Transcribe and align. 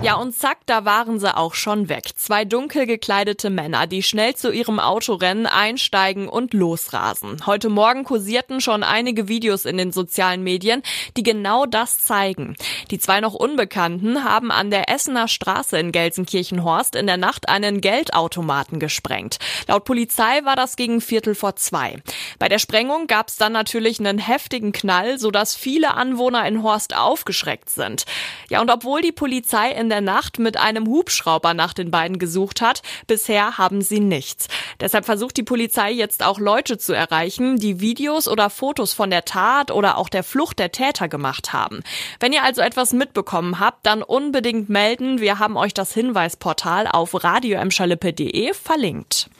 Ja, 0.00 0.14
und 0.14 0.32
zack, 0.32 0.58
da 0.66 0.84
waren 0.84 1.18
sie 1.18 1.36
auch 1.36 1.54
schon 1.54 1.88
weg. 1.88 2.04
Zwei 2.14 2.44
dunkel 2.44 2.86
gekleidete 2.86 3.50
Männer, 3.50 3.88
die 3.88 4.04
schnell 4.04 4.36
zu 4.36 4.52
ihrem 4.52 4.78
Auto 4.78 5.14
rennen, 5.14 5.46
einsteigen 5.46 6.28
und 6.28 6.54
losrasen. 6.54 7.44
Heute 7.46 7.68
Morgen 7.68 8.04
kursierten 8.04 8.60
schon 8.60 8.84
einige 8.84 9.26
Videos 9.26 9.64
in 9.64 9.76
den 9.76 9.90
sozialen 9.90 10.44
Medien, 10.44 10.84
die 11.16 11.24
genau 11.24 11.66
das 11.66 11.98
zeigen. 11.98 12.56
Die 12.92 13.00
zwei 13.00 13.20
noch 13.20 13.34
Unbekannten 13.34 14.22
haben 14.22 14.52
an 14.52 14.70
der 14.70 14.88
Essener 14.88 15.26
Straße 15.26 15.76
in 15.76 15.90
Gelsenkirchenhorst 15.90 16.94
in 16.94 17.08
der 17.08 17.16
Nacht 17.16 17.48
einen 17.48 17.80
Geldautomaten 17.80 18.78
gesprengt. 18.78 19.38
Laut 19.66 19.84
Polizei 19.84 20.44
war 20.44 20.54
das 20.54 20.76
gegen 20.76 21.00
Viertel 21.00 21.34
vor 21.34 21.56
zwei. 21.56 21.96
Bei 22.38 22.48
der 22.48 22.60
Sprengung 22.60 23.08
gab 23.08 23.28
es 23.28 23.36
dann 23.36 23.52
natürlich 23.52 23.98
einen 23.98 24.18
heftigen 24.18 24.70
Knall, 24.70 25.18
sodass 25.18 25.56
viele 25.56 25.94
Anwohner 25.94 26.46
in 26.46 26.62
Horst 26.62 26.96
aufgeschreckt 26.96 27.68
sind. 27.68 28.04
Ja, 28.48 28.60
und 28.60 28.70
obwohl 28.70 29.02
die 29.02 29.10
Polizei 29.10 29.72
in 29.72 29.87
der 29.88 30.00
Nacht 30.00 30.38
mit 30.38 30.56
einem 30.56 30.86
Hubschrauber 30.86 31.54
nach 31.54 31.72
den 31.72 31.90
beiden 31.90 32.18
gesucht 32.18 32.60
hat. 32.60 32.82
Bisher 33.06 33.58
haben 33.58 33.82
sie 33.82 34.00
nichts. 34.00 34.48
Deshalb 34.80 35.04
versucht 35.04 35.36
die 35.36 35.42
Polizei 35.42 35.90
jetzt 35.92 36.24
auch 36.24 36.38
Leute 36.38 36.78
zu 36.78 36.92
erreichen, 36.92 37.56
die 37.56 37.80
Videos 37.80 38.28
oder 38.28 38.50
Fotos 38.50 38.92
von 38.92 39.10
der 39.10 39.24
Tat 39.24 39.70
oder 39.70 39.98
auch 39.98 40.08
der 40.08 40.22
Flucht 40.22 40.58
der 40.58 40.72
Täter 40.72 41.08
gemacht 41.08 41.52
haben. 41.52 41.82
Wenn 42.20 42.32
ihr 42.32 42.42
also 42.42 42.60
etwas 42.60 42.92
mitbekommen 42.92 43.60
habt, 43.60 43.86
dann 43.86 44.02
unbedingt 44.02 44.68
melden. 44.68 45.20
Wir 45.20 45.38
haben 45.38 45.56
euch 45.56 45.74
das 45.74 45.92
Hinweisportal 45.92 46.86
auf 46.86 47.22
radioemschalippe.de 47.24 48.54
verlinkt. 48.54 49.30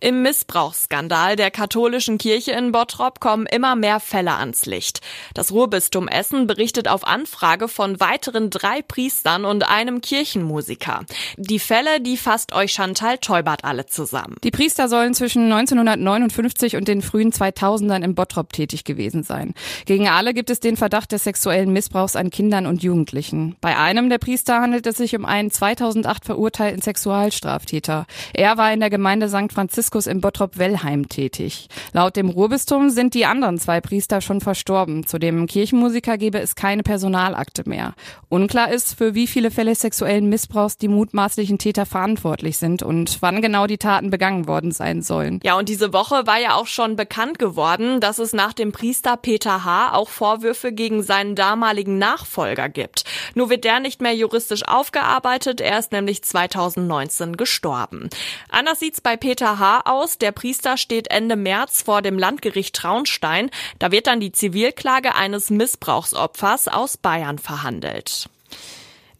Im 0.00 0.22
Missbrauchsskandal 0.22 1.34
der 1.34 1.50
katholischen 1.50 2.18
Kirche 2.18 2.52
in 2.52 2.70
Bottrop 2.70 3.18
kommen 3.18 3.46
immer 3.46 3.74
mehr 3.74 3.98
Fälle 3.98 4.34
ans 4.34 4.64
Licht. 4.64 5.00
Das 5.34 5.50
Ruhrbistum 5.50 6.06
Essen 6.06 6.46
berichtet 6.46 6.86
auf 6.86 7.04
Anfrage 7.04 7.66
von 7.66 7.98
weiteren 7.98 8.48
drei 8.48 8.80
Priestern 8.82 9.44
und 9.44 9.68
einem 9.68 10.00
Kirchenmusiker. 10.00 11.00
Die 11.36 11.58
Fälle, 11.58 12.00
die 12.00 12.16
fasst 12.16 12.54
euch 12.54 12.70
Chantal 12.70 13.18
Teubert 13.18 13.64
alle 13.64 13.86
zusammen. 13.86 14.36
Die 14.44 14.52
Priester 14.52 14.88
sollen 14.88 15.14
zwischen 15.14 15.50
1959 15.50 16.76
und 16.76 16.86
den 16.86 17.02
frühen 17.02 17.32
2000ern 17.32 18.04
in 18.04 18.14
Bottrop 18.14 18.52
tätig 18.52 18.84
gewesen 18.84 19.24
sein. 19.24 19.52
Gegen 19.84 20.08
alle 20.08 20.32
gibt 20.32 20.50
es 20.50 20.60
den 20.60 20.76
Verdacht 20.76 21.10
des 21.10 21.24
sexuellen 21.24 21.72
Missbrauchs 21.72 22.14
an 22.14 22.30
Kindern 22.30 22.66
und 22.66 22.84
Jugendlichen. 22.84 23.56
Bei 23.60 23.76
einem 23.76 24.10
der 24.10 24.18
Priester 24.18 24.60
handelt 24.60 24.86
es 24.86 24.96
sich 24.96 25.16
um 25.16 25.24
einen 25.24 25.50
2008 25.50 26.24
verurteilten 26.24 26.82
Sexualstraftäter. 26.82 28.06
Er 28.32 28.56
war 28.58 28.72
in 28.72 28.78
der 28.78 28.90
Gemeinde 28.90 29.28
St. 29.28 29.52
Franziskus 29.52 29.87
Franziskus 29.88 30.06
in 30.06 30.20
Bottrop-Wellheim 30.20 31.08
tätig. 31.08 31.68
Laut 31.92 32.16
dem 32.16 32.28
Ruhrbistum 32.28 32.90
sind 32.90 33.14
die 33.14 33.24
anderen 33.24 33.58
zwei 33.58 33.80
Priester 33.80 34.20
schon 34.20 34.40
verstorben. 34.42 35.06
Zu 35.06 35.18
dem 35.18 35.46
Kirchenmusiker 35.46 36.18
gebe 36.18 36.38
es 36.40 36.54
keine 36.54 36.82
Personalakte 36.82 37.66
mehr. 37.66 37.94
Unklar 38.28 38.70
ist, 38.70 38.98
für 38.98 39.14
wie 39.14 39.26
viele 39.26 39.50
Fälle 39.50 39.74
sexuellen 39.74 40.28
Missbrauchs 40.28 40.76
die 40.76 40.88
mutmaßlichen 40.88 41.58
Täter 41.58 41.86
verantwortlich 41.86 42.58
sind 42.58 42.82
und 42.82 43.22
wann 43.22 43.40
genau 43.40 43.66
die 43.66 43.78
Taten 43.78 44.10
begangen 44.10 44.46
worden 44.46 44.72
sein 44.72 45.00
sollen. 45.00 45.40
Ja, 45.42 45.56
und 45.56 45.70
diese 45.70 45.94
Woche 45.94 46.26
war 46.26 46.38
ja 46.38 46.54
auch 46.54 46.66
schon 46.66 46.96
bekannt 46.96 47.38
geworden, 47.38 48.00
dass 48.00 48.18
es 48.18 48.34
nach 48.34 48.52
dem 48.52 48.72
Priester 48.72 49.16
Peter 49.16 49.64
H. 49.64 49.94
auch 49.94 50.10
Vorwürfe 50.10 50.72
gegen 50.72 51.02
seinen 51.02 51.34
damaligen 51.34 51.96
Nachfolger 51.96 52.68
gibt. 52.68 53.04
Nur 53.34 53.48
wird 53.48 53.64
der 53.64 53.80
nicht 53.80 54.02
mehr 54.02 54.14
juristisch 54.14 54.66
aufgearbeitet, 54.68 55.62
er 55.62 55.78
ist 55.78 55.92
nämlich 55.92 56.22
2019 56.22 57.38
gestorben. 57.38 58.10
Anders 58.50 58.80
sieht's 58.80 59.00
bei 59.00 59.16
Peter 59.16 59.58
H 59.58 59.77
aus. 59.86 60.18
Der 60.18 60.32
Priester 60.32 60.76
steht 60.76 61.10
Ende 61.10 61.36
März 61.36 61.82
vor 61.82 62.02
dem 62.02 62.18
Landgericht 62.18 62.74
Traunstein. 62.74 63.50
Da 63.78 63.92
wird 63.92 64.06
dann 64.06 64.20
die 64.20 64.32
Zivilklage 64.32 65.14
eines 65.14 65.50
Missbrauchsopfers 65.50 66.68
aus 66.68 66.96
Bayern 66.96 67.38
verhandelt. 67.38 68.28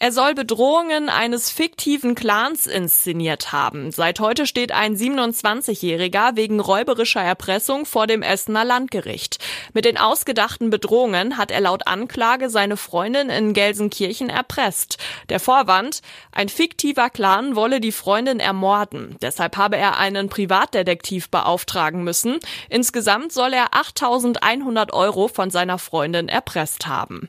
Er 0.01 0.13
soll 0.13 0.35
Bedrohungen 0.35 1.09
eines 1.09 1.51
fiktiven 1.51 2.15
Clans 2.15 2.69
inszeniert 2.69 3.51
haben. 3.51 3.91
Seit 3.91 4.21
heute 4.21 4.47
steht 4.47 4.71
ein 4.71 4.97
27-Jähriger 4.97 6.37
wegen 6.37 6.61
räuberischer 6.61 7.21
Erpressung 7.21 7.85
vor 7.85 8.07
dem 8.07 8.23
Essener 8.23 8.65
Landgericht. 8.65 9.39
Mit 9.75 9.85
den 9.85 9.99
ausgedachten 9.99 10.71
Bedrohungen 10.71 11.37
hat 11.37 11.51
er 11.51 11.63
laut 11.63 11.89
Anklage 11.89 12.49
seine 12.49 12.77
Freundin 12.77 13.29
in 13.29 13.55
Gelsenkirchen 13.55 14.31
erpresst. 14.31 14.99
Der 15.31 15.41
Vorwand, 15.41 16.01
ein 16.31 16.49
fiktiver 16.49 17.11
Clan 17.11 17.57
wolle 17.57 17.81
die 17.81 17.91
Freundin 17.91 18.39
ermorden. 18.39 19.17
Deshalb 19.21 19.57
habe 19.57 19.79
er 19.79 19.99
einen 19.99 20.29
Privatdetektiv 20.29 21.29
beauftragen 21.29 22.05
müssen. 22.05 22.39
Insgesamt 22.69 23.33
soll 23.33 23.53
er 23.53 23.75
8100 23.75 24.93
Euro 24.93 25.27
von 25.27 25.51
seiner 25.51 25.79
Freundin 25.79 26.29
erpresst 26.29 26.87
haben. 26.87 27.29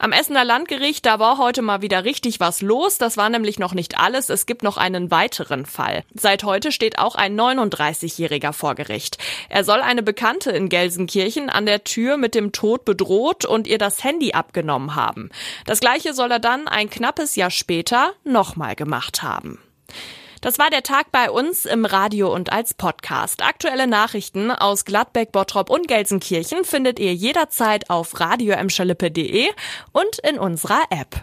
Am 0.00 0.10
Essener 0.10 0.44
Landgericht, 0.44 1.06
da 1.06 1.20
war 1.20 1.38
heute 1.38 1.62
mal 1.62 1.80
wieder 1.80 2.07
richtig 2.08 2.40
was 2.40 2.62
los. 2.62 2.96
Das 2.96 3.18
war 3.18 3.28
nämlich 3.28 3.58
noch 3.58 3.74
nicht 3.74 3.98
alles. 3.98 4.30
Es 4.30 4.46
gibt 4.46 4.62
noch 4.62 4.78
einen 4.78 5.10
weiteren 5.10 5.66
Fall. 5.66 6.04
Seit 6.14 6.42
heute 6.42 6.72
steht 6.72 6.98
auch 6.98 7.16
ein 7.16 7.38
39-Jähriger 7.38 8.54
vor 8.54 8.74
Gericht. 8.74 9.18
Er 9.50 9.62
soll 9.62 9.82
eine 9.82 10.02
Bekannte 10.02 10.50
in 10.50 10.70
Gelsenkirchen 10.70 11.50
an 11.50 11.66
der 11.66 11.84
Tür 11.84 12.16
mit 12.16 12.34
dem 12.34 12.52
Tod 12.52 12.86
bedroht 12.86 13.44
und 13.44 13.66
ihr 13.66 13.76
das 13.76 14.02
Handy 14.02 14.32
abgenommen 14.32 14.94
haben. 14.94 15.28
Das 15.66 15.80
gleiche 15.80 16.14
soll 16.14 16.30
er 16.30 16.38
dann 16.38 16.66
ein 16.66 16.88
knappes 16.88 17.36
Jahr 17.36 17.50
später 17.50 18.14
nochmal 18.24 18.74
gemacht 18.74 19.22
haben. 19.22 19.58
Das 20.40 20.58
war 20.58 20.70
der 20.70 20.82
Tag 20.82 21.12
bei 21.12 21.30
uns 21.30 21.66
im 21.66 21.84
Radio 21.84 22.32
und 22.32 22.52
als 22.52 22.72
Podcast. 22.72 23.42
Aktuelle 23.42 23.86
Nachrichten 23.86 24.50
aus 24.50 24.86
Gladbeck, 24.86 25.32
Bottrop 25.32 25.68
und 25.68 25.88
Gelsenkirchen 25.88 26.64
findet 26.64 26.98
ihr 26.98 27.12
jederzeit 27.12 27.90
auf 27.90 28.18
radioemschalippe.de 28.18 29.48
und 29.92 30.18
in 30.20 30.38
unserer 30.38 30.84
App. 30.90 31.22